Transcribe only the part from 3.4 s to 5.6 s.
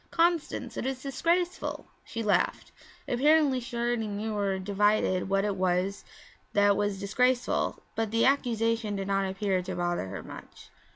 she already knew or divined what it